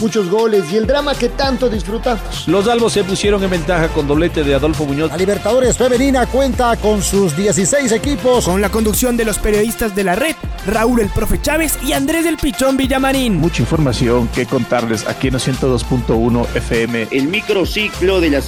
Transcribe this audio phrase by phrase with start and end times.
[0.00, 2.46] muchos goles y el drama que tanto disfrutamos.
[2.46, 5.10] Los albos se pusieron en ventaja con doblete de Adolfo Muñoz.
[5.10, 8.44] La Libertadores Femenina cuenta con sus 16 equipos.
[8.44, 10.34] Con la conducción de los periodistas de la red,
[10.66, 13.36] Raúl el Profe Chávez y Andrés del Pichón Villamarín.
[13.36, 17.08] Mucha información que contarles aquí en 102.1 FM.
[17.10, 18.46] El microciclo de las...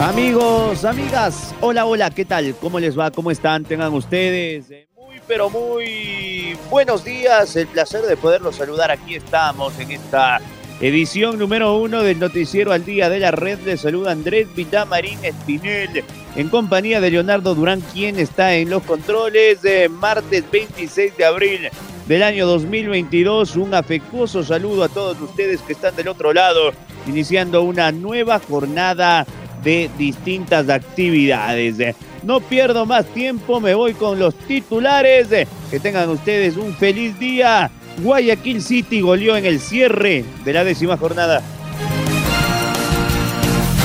[0.00, 2.54] Amigos, amigas, hola, hola, ¿qué tal?
[2.60, 3.10] ¿Cómo les va?
[3.10, 3.64] ¿Cómo están?
[3.64, 7.56] Tengan ustedes muy, pero muy buenos días.
[7.56, 8.90] El placer de poderlos saludar.
[8.90, 10.40] Aquí estamos en esta
[10.78, 13.58] Edición número uno del noticiero al día de la red.
[13.64, 16.04] Le saluda Andrés Villamarín Espinel
[16.36, 19.62] en compañía de Leonardo Durán, quien está en los controles.
[19.62, 21.68] de martes 26 de abril
[22.06, 23.56] del año 2022.
[23.56, 26.72] Un afectuoso saludo a todos ustedes que están del otro lado,
[27.06, 29.26] iniciando una nueva jornada
[29.62, 31.96] de distintas actividades.
[32.22, 35.28] No pierdo más tiempo, me voy con los titulares.
[35.70, 40.96] Que tengan ustedes un feliz día Guayaquil City goleó en el cierre de la décima
[40.96, 41.42] jornada.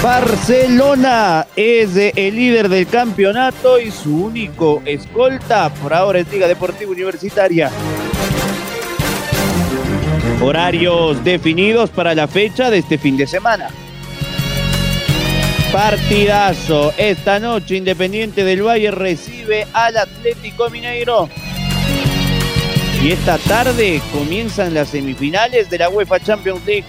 [0.01, 6.91] Barcelona es el líder del campeonato y su único escolta por ahora es Liga Deportiva
[6.91, 7.69] Universitaria.
[10.41, 13.69] Horarios definidos para la fecha de este fin de semana.
[15.71, 16.93] Partidazo.
[16.97, 21.29] Esta noche Independiente del Valle recibe al Atlético Mineiro.
[23.03, 26.85] Y esta tarde comienzan las semifinales de la UEFA Champions League.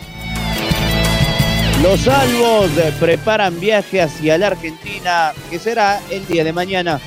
[1.83, 7.01] Los salvos preparan viaje hacia la Argentina, que será el día de mañana.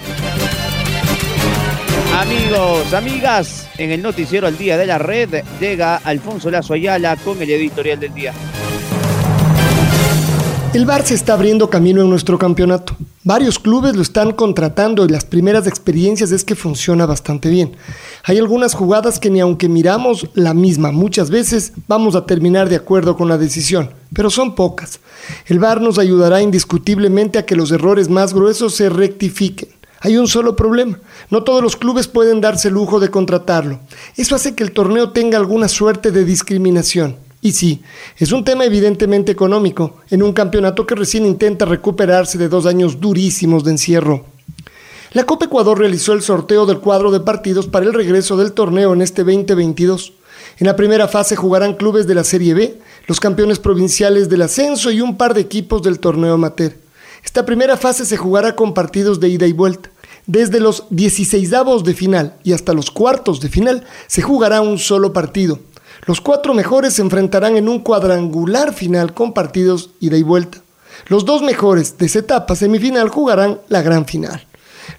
[2.18, 7.40] Amigos, amigas, en el noticiero al día de la red llega Alfonso Lazo Ayala con
[7.40, 8.34] el editorial del día.
[10.74, 12.98] El Bar se está abriendo camino en nuestro campeonato.
[13.28, 17.76] Varios clubes lo están contratando y las primeras experiencias es que funciona bastante bien.
[18.24, 22.76] Hay algunas jugadas que ni aunque miramos la misma muchas veces vamos a terminar de
[22.76, 25.00] acuerdo con la decisión, pero son pocas.
[25.48, 29.70] El VAR nos ayudará indiscutiblemente a que los errores más gruesos se rectifiquen.
[30.02, 31.00] Hay un solo problema.
[31.32, 33.80] No todos los clubes pueden darse el lujo de contratarlo.
[34.18, 37.25] Eso hace que el torneo tenga alguna suerte de discriminación.
[37.46, 37.84] Y sí,
[38.18, 43.00] es un tema evidentemente económico, en un campeonato que recién intenta recuperarse de dos años
[43.00, 44.26] durísimos de encierro.
[45.12, 48.94] La Copa Ecuador realizó el sorteo del cuadro de partidos para el regreso del torneo
[48.94, 50.14] en este 2022.
[50.58, 54.90] En la primera fase jugarán clubes de la Serie B, los campeones provinciales del ascenso
[54.90, 56.76] y un par de equipos del torneo amateur.
[57.24, 59.92] Esta primera fase se jugará con partidos de ida y vuelta.
[60.26, 61.52] Desde los 16
[61.84, 65.60] de final y hasta los cuartos de final se jugará un solo partido.
[66.06, 70.60] Los cuatro mejores se enfrentarán en un cuadrangular final con partidos ida y vuelta.
[71.08, 74.46] Los dos mejores de esa etapa semifinal jugarán la gran final.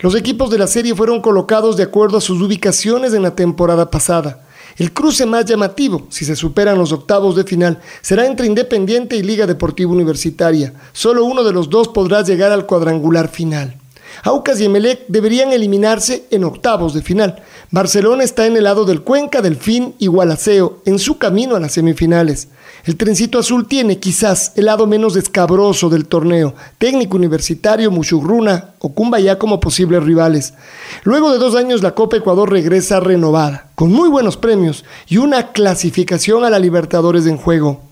[0.01, 3.89] Los equipos de la serie fueron colocados de acuerdo a sus ubicaciones en la temporada
[3.89, 4.43] pasada.
[4.79, 9.23] El cruce más llamativo, si se superan los octavos de final, será entre Independiente y
[9.23, 10.75] Liga Deportiva Universitaria.
[10.93, 13.79] Solo uno de los dos podrá llegar al cuadrangular final.
[14.23, 17.43] Aucas y Emelec deberían eliminarse en octavos de final.
[17.71, 21.73] Barcelona está en el lado del Cuenca, Delfín y Gualaceo, en su camino a las
[21.73, 22.49] semifinales.
[22.85, 28.95] El trencito azul tiene quizás el lado menos escabroso del torneo, técnico universitario, Muchurruna o
[28.95, 30.55] Cumbayá como posibles rivales.
[31.03, 35.53] Luego de dos años la Copa Ecuador regresa renovada, con muy buenos premios y una
[35.53, 37.86] clasificación a la Libertadores en juego.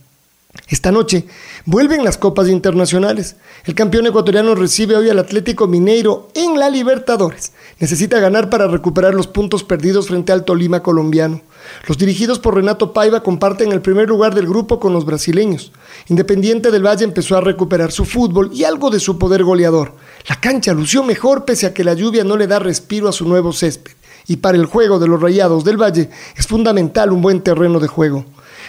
[0.69, 1.26] Esta noche
[1.66, 3.37] vuelven las copas internacionales.
[3.65, 7.53] El campeón ecuatoriano recibe hoy al Atlético Mineiro en la Libertadores.
[7.81, 11.42] Necesita ganar para recuperar los puntos perdidos frente al Tolima colombiano.
[11.87, 15.72] Los dirigidos por Renato Paiva comparten el primer lugar del grupo con los brasileños.
[16.09, 19.92] Independiente del Valle empezó a recuperar su fútbol y algo de su poder goleador.
[20.28, 23.28] La cancha lució mejor pese a que la lluvia no le da respiro a su
[23.28, 23.92] nuevo césped.
[24.26, 27.89] Y para el juego de los Rayados del Valle es fundamental un buen terreno de
[27.89, 28.24] juego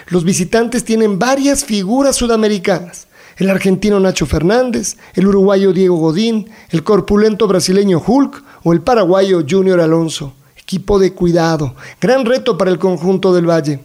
[0.07, 3.07] los visitantes tienen varias figuras sudamericanas.
[3.37, 9.43] El argentino Nacho Fernández, el uruguayo Diego Godín, el corpulento brasileño Hulk o el paraguayo
[9.49, 10.33] Junior Alonso.
[10.55, 13.79] Equipo de cuidado, gran reto para el conjunto del Valle.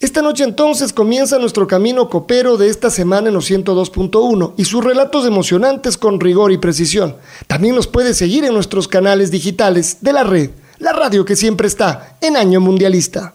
[0.00, 4.84] Esta noche entonces comienza nuestro camino copero de esta semana en los 102.1 y sus
[4.84, 7.16] relatos emocionantes con rigor y precisión.
[7.46, 11.68] También nos puede seguir en nuestros canales digitales de la red, la radio que siempre
[11.68, 13.34] está en año mundialista.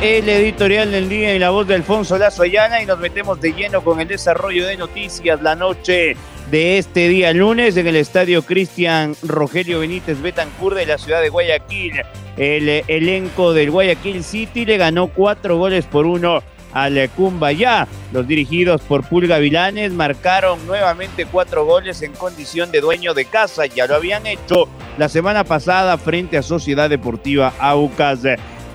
[0.00, 3.52] El editorial del día en la voz de Alfonso Lazo Ayana y nos metemos de
[3.52, 6.16] lleno con el desarrollo de noticias la noche
[6.50, 11.28] de este día lunes en el estadio Cristian Rogelio Benítez Betancur de la ciudad de
[11.28, 12.00] Guayaquil.
[12.38, 16.42] El elenco del Guayaquil City le ganó cuatro goles por uno
[16.72, 17.86] al Cumbayá.
[18.12, 23.66] Los dirigidos por Pulga Vilanes marcaron nuevamente cuatro goles en condición de dueño de casa.
[23.66, 24.66] Ya lo habían hecho
[24.96, 28.20] la semana pasada frente a Sociedad Deportiva Aucas.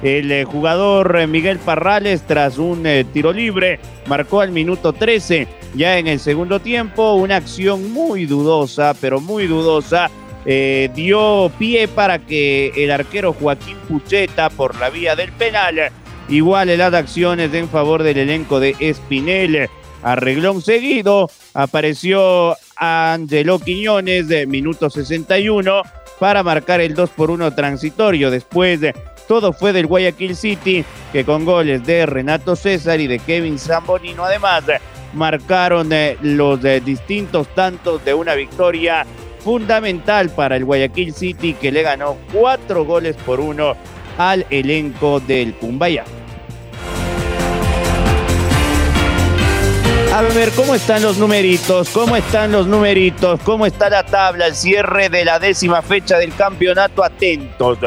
[0.02, 5.48] El eh, jugador eh, Miguel Parrales, tras un eh, tiro libre, marcó al minuto 13.
[5.76, 10.10] Ya en el segundo tiempo, una acción muy dudosa, pero muy dudosa,
[10.44, 15.92] dio pie para que el arquero Joaquín Pucheta, por la vía del penal,
[16.28, 19.70] iguale las acciones en favor del elenco de Espinel.
[20.04, 25.84] Arreglón seguido, apareció Angelo Quiñones de minuto 61
[26.20, 28.32] para marcar el 2 por 1 transitorio.
[28.32, 28.94] Después de
[29.32, 30.84] todo fue del Guayaquil City,
[31.14, 34.66] que con goles de Renato César y de Kevin Zambonino además
[35.14, 39.06] marcaron eh, los eh, distintos tantos de una victoria
[39.40, 43.78] fundamental para el Guayaquil City que le ganó cuatro goles por uno
[44.18, 46.04] al elenco del Cumbaya.
[50.14, 51.88] A ver, ¿cómo están los numeritos?
[51.92, 53.40] ¿Cómo están los numeritos?
[53.46, 54.48] ¿Cómo está la tabla?
[54.48, 57.02] El cierre de la décima fecha del campeonato.
[57.02, 57.78] Atentos.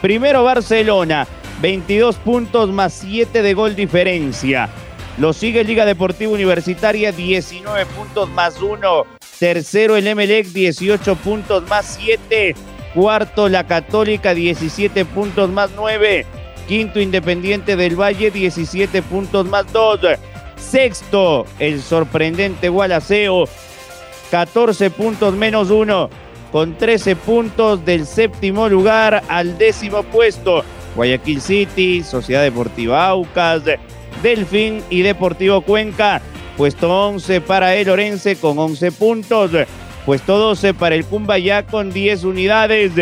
[0.00, 1.26] Primero Barcelona,
[1.60, 4.70] 22 puntos más 7 de gol diferencia.
[5.18, 9.04] Lo sigue Liga Deportiva Universitaria, 19 puntos más 1.
[9.38, 12.54] Tercero el Emelec, 18 puntos más 7.
[12.94, 16.24] Cuarto la Católica, 17 puntos más 9.
[16.66, 20.00] Quinto Independiente del Valle, 17 puntos más 2.
[20.56, 23.44] Sexto el sorprendente Gualaceo,
[24.30, 30.64] 14 puntos menos 1 con 13 puntos del séptimo lugar al décimo puesto.
[30.96, 33.62] Guayaquil City, Sociedad Deportiva Aucas,
[34.22, 36.20] Delfín y Deportivo Cuenca.
[36.56, 39.50] Puesto 11 para el Orense con 11 puntos.
[40.04, 42.92] Puesto 12 para el Cumbayá con 10 unidades.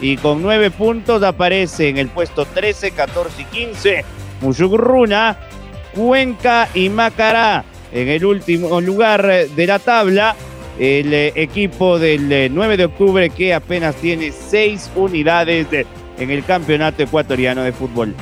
[0.00, 4.04] Y con 9 puntos aparece en el puesto 13, 14 y 15
[4.40, 5.36] Musugruna,
[5.94, 7.64] Cuenca y Macará.
[7.92, 10.36] En el último lugar de la tabla
[10.80, 15.66] el eh, equipo del 9 eh, de octubre que apenas tiene seis unidades
[16.18, 18.14] en el campeonato ecuatoriano de fútbol.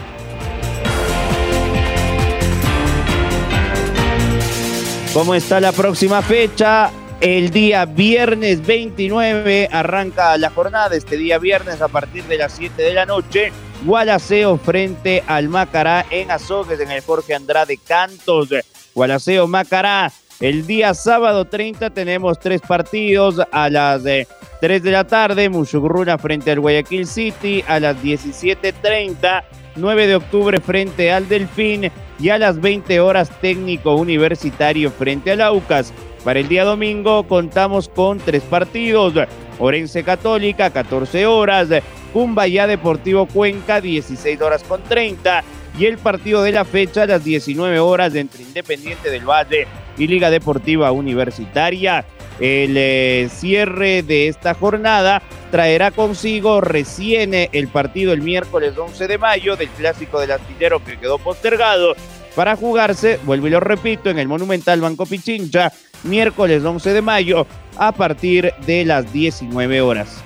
[5.14, 6.90] ¿Cómo está la próxima fecha?
[7.20, 10.96] El día viernes 29 arranca la jornada.
[10.96, 13.52] Este día viernes a partir de las 7 de la noche.
[13.84, 18.48] Gualaceo frente al Macará en Azogues en el Jorge Andrade Cantos.
[18.94, 23.40] Gualaceo Macará el día sábado 30 tenemos tres partidos.
[23.50, 29.42] A las 3 de la tarde, Mushugruna frente al Guayaquil City, a las 17.30,
[29.76, 31.90] 9 de octubre frente al Delfín.
[32.20, 35.92] Y a las 20 horas técnico universitario frente al Aucas.
[36.24, 39.14] Para el día domingo contamos con tres partidos,
[39.60, 41.68] Orense Católica 14 horas,
[42.12, 45.44] Cumbaya Deportivo Cuenca 16 horas con 30
[45.78, 49.68] y el partido de la fecha a las 19 horas entre Independiente del Valle
[49.98, 52.04] y Liga Deportiva Universitaria.
[52.40, 59.08] El eh, cierre de esta jornada traerá consigo recién eh, el partido el miércoles 11
[59.08, 61.96] de mayo del clásico del astillero que quedó postergado
[62.36, 65.72] para jugarse, vuelvo y lo repito, en el Monumental Banco Pichincha,
[66.04, 70.22] miércoles 11 de mayo a partir de las 19 horas.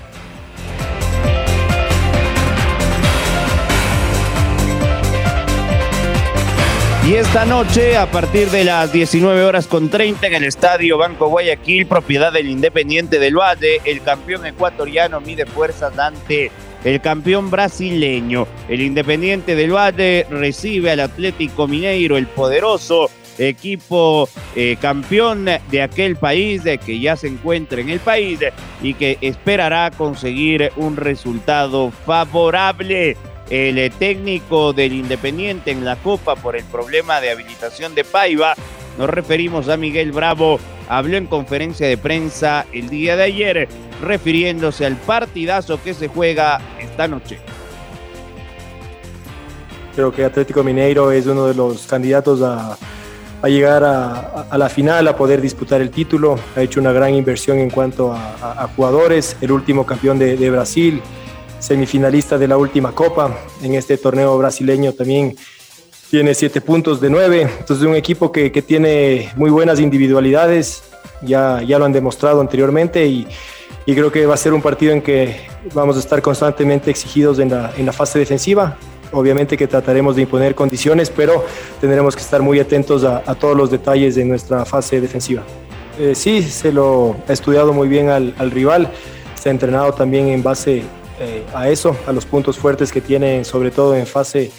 [7.04, 11.26] Y esta noche, a partir de las 19 horas con 30 en el Estadio Banco
[11.26, 16.52] Guayaquil, propiedad del Independiente del Valle, el campeón ecuatoriano mide fuerzas ante
[16.84, 18.46] el campeón brasileño.
[18.68, 26.14] El Independiente del Valle recibe al Atlético Mineiro, el poderoso equipo eh, campeón de aquel
[26.14, 28.38] país de que ya se encuentra en el país
[28.80, 33.16] y que esperará conseguir un resultado favorable
[33.52, 38.54] el eh, técnico del Independiente en la Copa por el problema de habilitación de Paiva.
[38.96, 40.58] Nos referimos a Miguel Bravo.
[40.88, 43.68] Habló en conferencia de prensa el día de ayer
[44.00, 47.40] refiriéndose al partidazo que se juega esta noche.
[49.94, 52.78] Creo que Atlético Mineiro es uno de los candidatos a,
[53.46, 56.38] llegar a, la final, a poder disputar el título.
[56.56, 61.02] Ha hecho una gran inversión en cuanto a, jugadores, el último campeón de, de Brasil,
[61.62, 63.38] semifinalista de la última Copa.
[63.62, 65.36] En este torneo brasileño también
[66.10, 67.48] tiene siete puntos de nueve.
[67.60, 70.82] Entonces, un equipo que, que tiene muy buenas individualidades,
[71.22, 73.26] ya, ya lo han demostrado anteriormente y,
[73.86, 75.40] y, creo que va a ser un partido en que
[75.72, 78.76] vamos a estar constantemente exigidos en la, en la fase defensiva.
[79.12, 81.44] obviamente que trataremos de imponer condiciones, pero
[81.80, 85.42] tendremos que estar muy atentos a, todos los detalles de nuestra fase defensiva.
[85.98, 88.90] Eh, sí, se lo ha estudiado muy bien al, rival,
[89.34, 90.82] se ha entrenado también en base
[91.22, 94.50] eh, a eso, a los puntos fuertes que tienen, sobre todo en fase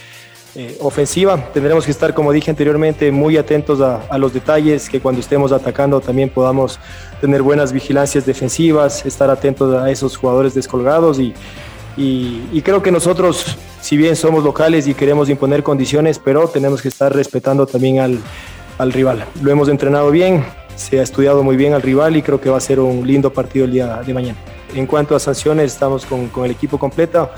[0.55, 1.51] eh, ofensiva.
[1.51, 5.99] Tendremos que estar, como dije anteriormente, muy atentos a, los detalles, que cuando estemos atacando
[5.99, 6.79] también podamos
[7.19, 11.33] tener buenas vigilancias defensivas, estar atentos a esos jugadores descolgados y,
[12.63, 17.13] creo que nosotros, si bien somos locales y queremos imponer condiciones, pero tenemos que estar
[17.13, 18.19] respetando también al,
[18.77, 19.25] al rival.
[19.41, 20.45] Lo hemos entrenado bien,
[20.77, 23.33] se ha estudiado muy bien al rival y creo que va a ser un lindo
[23.33, 24.37] partido el día de mañana.
[24.73, 27.29] En cuanto a sanciones, estamos con, el equipo completo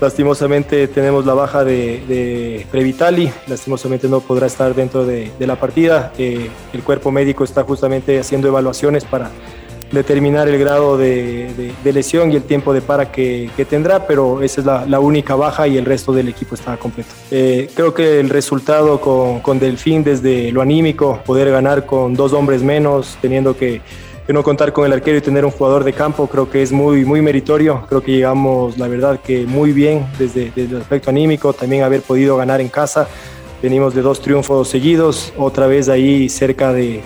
[0.00, 6.12] Lastimosamente tenemos la baja de, Previtali, lastimosamente no podrá estar dentro de, la partida.
[6.18, 9.30] Eh, el cuerpo médico está justamente haciendo evaluaciones para
[9.92, 14.66] determinar el grado de, lesión y el tiempo de para que, tendrá, pero esa es
[14.90, 17.10] la, única baja y el resto del equipo está completo.
[17.30, 22.32] Eh, creo que el resultado con, con Delfín desde lo anímico, poder ganar con dos
[22.32, 23.80] hombres menos, teniendo que
[24.26, 26.72] que no contar con el arquero y tener un jugador de campo creo que es
[26.72, 27.84] muy, muy meritorio.
[27.88, 32.02] Creo que llegamos, la verdad, que muy bien desde, desde el aspecto anímico, también haber
[32.02, 33.06] podido ganar en casa.
[33.62, 37.02] Venimos de dos triunfos seguidos, otra vez ahí cerca de,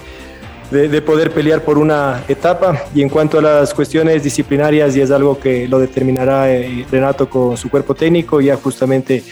[0.71, 2.85] de, poder pelear por una etapa.
[2.95, 7.29] Y en cuanto a las cuestiones disciplinarias, y es algo que lo determinará eh, Renato
[7.29, 9.23] con su cuerpo técnico, ya justamente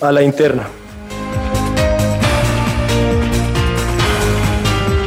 [0.00, 0.68] a la interna.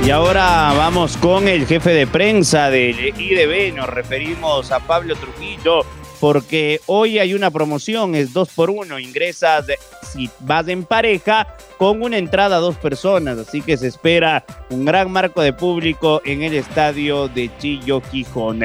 [0.06, 5.82] Y ahora vamos con el jefe de prensa del IDB, nos referimos a Pablo Trujillo,
[6.20, 9.66] porque hoy hay una promoción, es dos por uno, ingresas
[10.04, 11.48] si vas en pareja
[11.80, 16.22] con una entrada a dos personas, así que se espera un gran marco de público
[16.24, 18.60] en el estadio de Chillo Gijón.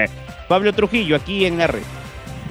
[0.47, 1.83] Pablo Trujillo, aquí en la red.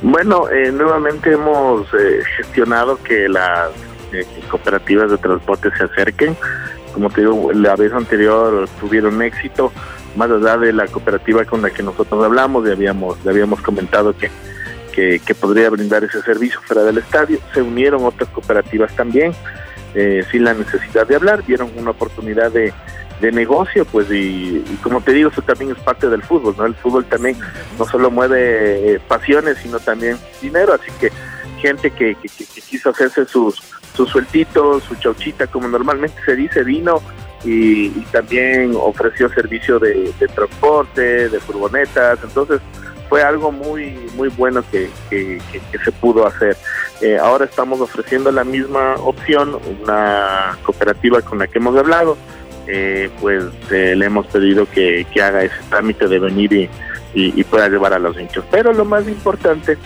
[0.02, 3.70] Bueno, eh, nuevamente hemos eh, gestionado que las
[4.14, 6.36] eh, cooperativas de transporte se acerquen
[7.00, 9.72] como te digo, la vez anterior tuvieron éxito,
[10.18, 14.14] más allá de la cooperativa con la que nosotros hablamos, y habíamos, le habíamos comentado
[14.18, 14.30] que,
[14.94, 19.32] que, podría brindar ese servicio fuera del estadio, se unieron otras cooperativas también,
[19.96, 22.74] eh, sin la necesidad de hablar, vieron una oportunidad de,
[23.32, 26.66] negocio, pues y, como te digo, eso también es parte del fútbol, ¿no?
[26.66, 27.38] El fútbol también
[27.78, 31.12] no solo mueve eh, pasiones, sino también dinero, así que
[31.62, 33.62] gente que, que quiso hacerse sus
[34.00, 37.02] su sueltito, su chauchita, como normalmente se dice, vino
[37.44, 42.62] y, también ofreció servicio de, transporte, de furgonetas, entonces
[43.10, 46.56] fue algo muy muy bueno que, se pudo hacer.
[47.02, 52.16] Eh, ahora estamos ofreciendo la misma opción, una cooperativa con la que hemos hablado,
[52.68, 56.70] eh, pues eh, le hemos pedido que, haga ese trámite de venir
[57.14, 58.46] y, pueda llevar a los hinchos.
[58.50, 59.78] Pero lo más importante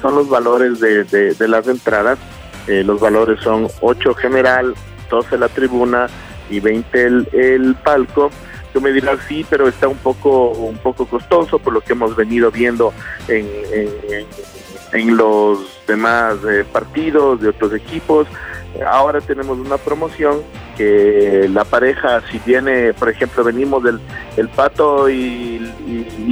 [0.00, 2.18] son los valores de, de las entradas
[2.66, 4.74] eh, los valores son 8 general,
[5.10, 6.06] 12 la tribuna
[6.50, 8.30] y 20 el, palco.
[8.72, 12.16] Tú me dirás, sí, pero está un poco, un poco costoso por lo que hemos
[12.16, 12.92] venido viendo
[13.28, 13.48] en,
[14.92, 18.26] en, los demás eh, partidos de otros equipos.
[18.84, 20.42] Ahora tenemos una promoción
[20.76, 24.00] que la pareja, si viene, por ejemplo, venimos del
[24.36, 25.60] el Pato y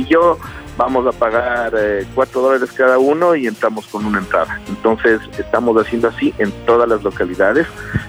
[0.08, 0.38] yo,
[0.82, 4.60] vamos a pagar eh, cuatro dólares cada uno y entramos con una entrada.
[4.68, 7.68] Entonces estamos haciendo así en todas las localidades,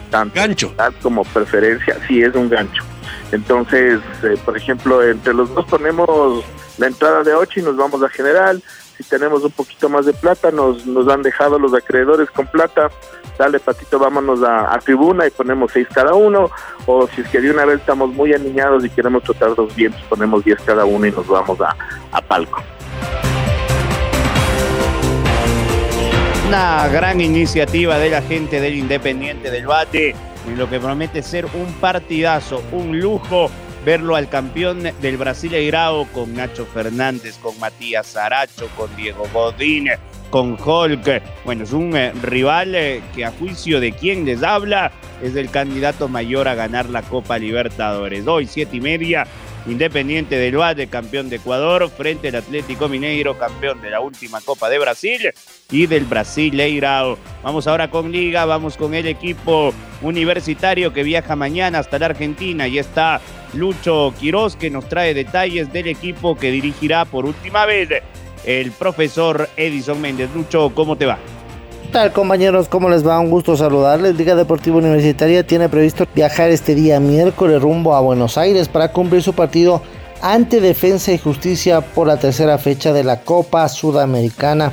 [0.09, 2.83] tanto gancho como preferencia, sí es un gancho.
[3.31, 6.43] Entonces, eh, por ejemplo, entre los dos ponemos
[6.79, 8.61] la entrada de 8 y nos vamos a general.
[8.97, 12.89] Si tenemos un poquito más de plata, nos, nos han dejado los acreedores con plata
[13.37, 16.49] dale patito, vámonos a, tribuna y ponemos seis cada uno,
[16.85, 20.01] o si es que de una vez estamos muy aniñados y queremos tratar dos vientos,
[20.09, 21.75] ponemos diez cada uno y nos vamos a,
[22.11, 22.61] a palco.
[26.47, 30.15] Una gran iniciativa de la gente del Independiente del Bate,
[30.47, 33.49] en lo que promete ser un partidazo, un lujo
[33.85, 39.89] verlo al campeón del Brasil Brasileirao con Nacho Fernández, con Matías Zaracho, con Diego Godín,
[40.29, 41.21] con Hulk.
[41.43, 45.49] Bueno, es un eh, rival eh, que a juicio de quien les habla es el
[45.49, 48.25] candidato mayor a ganar la Copa Libertadores.
[48.27, 49.27] Hoy, siete y media,
[49.65, 54.69] Independiente del Valle, campeón de Ecuador, frente al Atlético Mineiro, campeón de la última Copa
[54.69, 55.31] de Brasil
[55.71, 57.17] y del Brasileirao.
[57.43, 62.67] Vamos ahora con Liga, vamos con el equipo universitario que viaja mañana hasta la Argentina
[62.67, 63.21] y está
[63.53, 67.89] Lucho Quiroz que nos trae detalles del equipo que dirigirá por última vez
[68.45, 70.29] el profesor Edison Méndez.
[70.35, 71.19] Lucho, ¿cómo te va?
[71.93, 72.69] ¿Qué tal compañeros?
[72.69, 73.19] ¿Cómo les va?
[73.19, 74.15] Un gusto saludarles.
[74.15, 79.21] Liga Deportiva Universitaria tiene previsto viajar este día miércoles rumbo a Buenos Aires para cumplir
[79.21, 79.79] su partido
[80.19, 84.71] ante Defensa y Justicia por la tercera fecha de la Copa Sudamericana.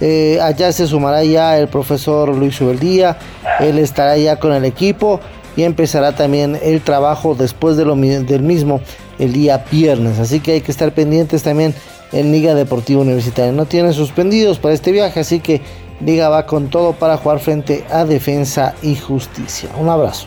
[0.00, 3.18] Eh, allá se sumará ya el profesor Luis Ubeldía,
[3.58, 5.18] él estará ya con el equipo
[5.56, 8.80] y empezará también el trabajo después del mismo
[9.18, 10.20] el día viernes.
[10.20, 11.74] Así que hay que estar pendientes también
[12.12, 13.50] en Liga Deportiva Universitaria.
[13.50, 15.60] No tiene suspendidos para este viaje, así que
[16.04, 19.70] Liga va con todo para jugar frente a Defensa y Justicia.
[19.78, 20.26] Un abrazo.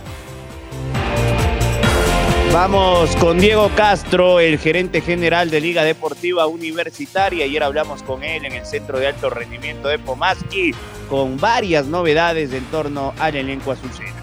[2.51, 7.46] Vamos con Diego Castro, el gerente general de Liga Deportiva Universitaria.
[7.46, 10.72] Ayer hablamos con él en el Centro de Alto Rendimiento de Pomaski
[11.10, 14.15] con varias novedades en torno al elenco azucena.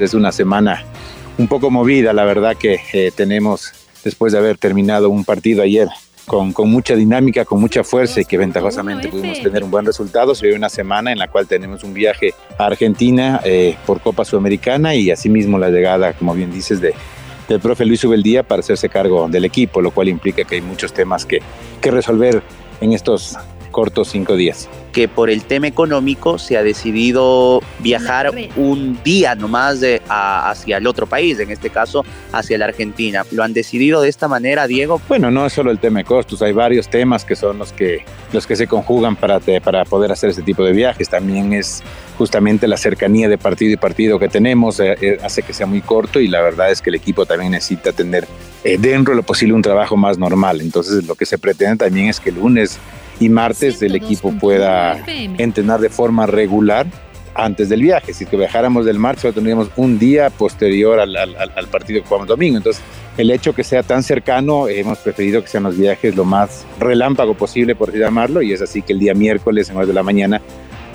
[0.00, 0.84] Es una semana
[1.38, 5.88] un poco movida, la verdad que eh, tenemos, después de haber terminado un partido ayer
[6.26, 10.34] con, con, mucha dinámica, con mucha fuerza y que ventajosamente pudimos tener un buen resultado.
[10.34, 14.24] Se ve una semana en la cual tenemos un viaje a Argentina eh, por Copa
[14.24, 16.94] Sudamericana y asimismo la llegada, como bien dices, de,
[17.48, 20.92] del profe Luis Ubeldía para hacerse cargo del equipo, lo cual implica que hay muchos
[20.92, 21.40] temas que,
[21.80, 22.42] que resolver
[22.80, 23.36] en estos
[23.76, 24.70] cortos cinco días.
[24.94, 30.86] Que por el tema económico se ha decidido viajar un día nomás de, hacia el
[30.86, 32.02] otro país, en este caso
[32.32, 33.26] hacia la Argentina.
[33.32, 34.98] ¿Lo han decidido de esta manera, Diego?
[35.08, 38.02] Bueno, no es solo el tema de costos, hay varios temas que son los que,
[38.32, 41.10] los que se conjugan para, para poder hacer este tipo de viajes.
[41.10, 41.82] También es
[42.16, 45.82] justamente la cercanía de partido y partido que tenemos, eh, eh, hace que sea muy
[45.82, 48.26] corto y la verdad es que el equipo también necesita tener
[48.64, 50.62] eh, dentro de lo posible un trabajo más normal.
[50.62, 52.78] Entonces lo que se pretende también es que el lunes
[53.18, 56.86] y martes el equipo pueda entrenar de forma regular
[57.34, 58.12] antes del viaje.
[58.12, 62.56] Si que viajáramos del martes, tendríamos un día posterior al, al, partido que jugamos domingo.
[62.56, 62.82] Entonces,
[63.16, 67.34] el hecho que sea tan cercano, hemos preferido que sean los viajes lo más relámpago
[67.34, 70.02] posible, por así llamarlo, y es así que el día miércoles, en horas de la
[70.02, 70.40] mañana,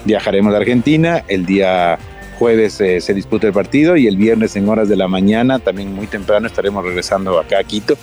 [0.05, 1.97] viajaremos a Argentina, el día
[2.39, 5.93] jueves eh, se disputa el partido y el viernes en horas de la mañana, también
[5.93, 7.97] muy temprano, estaremos regresando acá a Quito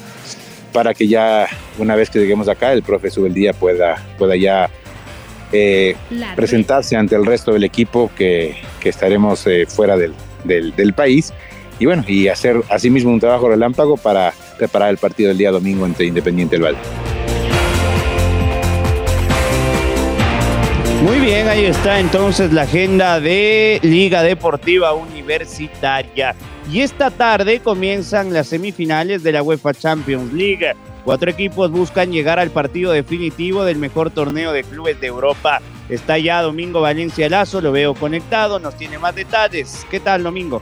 [0.72, 1.46] para que ya
[1.78, 4.70] una vez que lleguemos acá el profe Subeldía pueda, pueda ya
[5.52, 5.96] eh,
[6.36, 10.12] presentarse ante el resto del equipo que, que estaremos eh, fuera del,
[10.44, 11.32] del, del, país
[11.78, 15.86] y bueno, y hacer asimismo un trabajo relámpago para preparar el partido del día domingo
[15.86, 16.78] entre Independiente del Valle.
[21.02, 26.34] Muy bien, ahí está entonces la agenda de Liga Deportiva Universitaria.
[26.70, 30.74] Y esta tarde comienzan las semifinales de la UEFA Champions League.
[31.02, 35.62] Cuatro equipos buscan llegar al partido definitivo del mejor torneo de clubes de Europa.
[35.88, 39.86] Está ya Domingo Valencia Lazo, lo veo conectado, nos tiene más detalles.
[39.90, 40.60] ¿Qué tal, Domingo?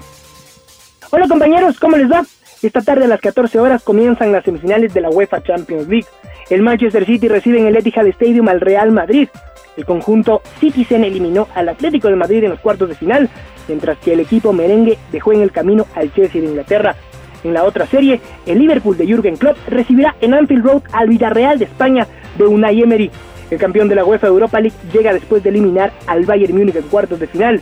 [1.10, 2.24] Hola compañeros, ¿cómo les va?
[2.62, 6.06] Esta tarde a las 14 horas comienzan las semifinales de la UEFA Champions League.
[6.50, 9.28] El Manchester City recibe en el Etihad Stadium al Real Madrid.
[9.76, 13.28] El conjunto Citizen eliminó al Atlético de Madrid en los cuartos de final
[13.68, 16.96] mientras que el equipo merengue dejó en el camino al Chelsea de Inglaterra.
[17.44, 21.58] En la otra serie, el Liverpool de Jürgen Klopp recibirá en Anfield Road al Villarreal
[21.58, 23.10] de España de Unai Emery.
[23.50, 26.82] El campeón de la UEFA Europa League llega después de eliminar al Bayern Múnich en
[26.82, 27.60] cuartos de final.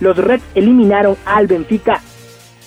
[0.00, 2.02] Los Reds eliminaron al Benfica.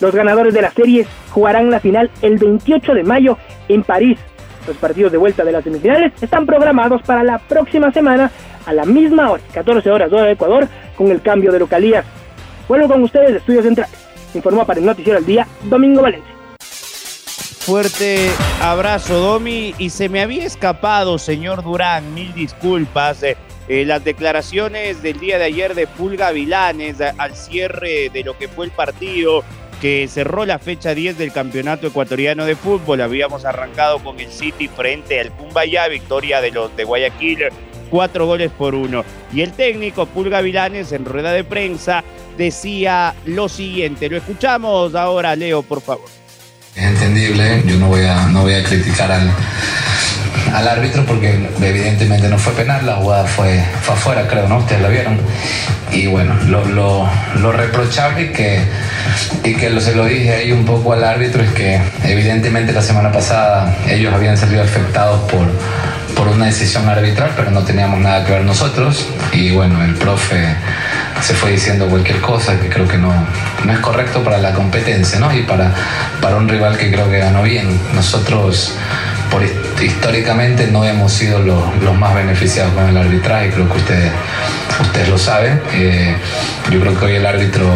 [0.02, 3.38] Los ganadores de las series jugarán la final el 28 de mayo
[3.68, 4.18] en París.
[4.70, 8.30] Los partidos de vuelta de las semifinales están programados para la próxima semana
[8.68, 12.06] a la misma hora, 14 horas hora de Ecuador, con el cambio de localías.
[12.68, 13.96] Vuelvo con ustedes de Estudios Centrales.
[14.36, 16.32] Informó para el Noticiero al Día, Domingo Valencia.
[17.62, 18.30] Fuerte
[18.62, 19.74] abrazo, Domi.
[19.80, 23.24] Y se me había escapado, señor Durán, mil disculpas.
[23.24, 23.38] Eh,
[23.70, 28.38] eh, las declaraciones del día de ayer de Pulga Vilanes eh, al cierre de lo
[28.38, 29.44] que fue el partido
[29.82, 33.02] que cerró la fecha 10 del Campeonato Ecuatoriano de Fútbol.
[33.02, 37.50] Habíamos arrancado con el City frente al Cumbayá, victoria de los de Guayaquil
[37.90, 39.04] cuatro goles por uno.
[39.34, 42.04] Y el técnico Pulga Vilanes en rueda de prensa
[42.38, 44.10] decía lo siguiente.
[44.10, 46.06] Lo escuchamos ahora, Leo, por favor.
[46.76, 49.30] Es entendible, yo no voy a, no voy a criticar al,
[50.54, 54.58] al árbitro porque evidentemente no fue penal, la jugada fue, fue afuera, creo, ¿no?
[54.58, 55.20] Ustedes la vieron.
[55.92, 57.10] Y bueno, lo, lo,
[57.42, 58.60] lo reprochable que,
[59.44, 63.12] y que se lo dije ahí un poco al árbitro es que evidentemente la semana
[63.12, 65.48] pasada ellos habían salido afectados por
[66.20, 69.08] por una decisión arbitral, pero no teníamos nada que ver nosotros.
[69.32, 70.54] Y bueno, el profe
[71.22, 73.14] se fue diciendo cualquier cosa que creo que no,
[73.66, 75.34] no es correcto para la competencia, ¿no?
[75.34, 75.74] Y para,
[76.22, 77.80] para un rival que creo que ganó bien.
[77.96, 78.76] Nosotros
[79.32, 79.44] por,
[79.82, 84.12] históricamente no hemos sido los, los, más beneficiados con el arbitraje, creo que ustedes,
[84.82, 85.62] ustedes lo saben.
[85.74, 86.16] Eh,
[86.72, 87.68] yo creo que hoy el árbitro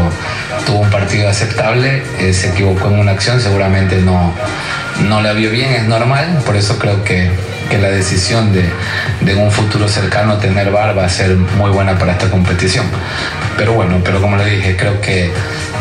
[0.65, 4.33] tuvo un partido aceptable, eh, se equivocó en una acción, seguramente no,
[5.07, 7.31] no la vio bien, es normal, por eso creo que
[7.69, 8.63] que la decisión de,
[9.21, 12.85] de, un futuro cercano tener VAR va a ser muy buena para esta competición.
[13.57, 15.31] Pero bueno, pero como le dije, creo que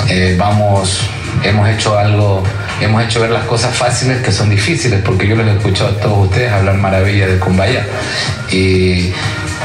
[0.08, 1.00] eh, vamos,
[1.42, 2.42] hemos hecho algo,
[2.80, 6.00] hemos hecho ver las cosas fáciles que son difíciles, porque yo les he escuchado a
[6.00, 7.87] todos ustedes hablar maravillas de Cumbaya.
[8.50, 9.12] Y,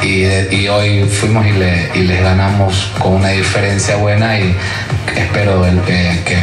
[0.03, 4.55] y, hoy fuimos y, le, y, les ganamos con una diferencia buena y
[5.15, 6.37] espero el, que,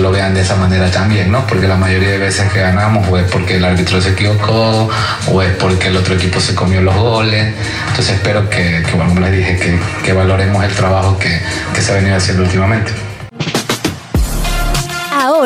[0.00, 1.44] lo vean de esa manera también, ¿no?
[1.46, 4.88] Porque la mayoría de veces que ganamos o es porque el árbitro se equivocó
[5.26, 7.54] o es porque el otro equipo se comió los goles.
[7.88, 11.40] Entonces espero que, que bueno, les dije, que, que valoremos el trabajo que,
[11.74, 13.07] que se ha venido haciendo últimamente.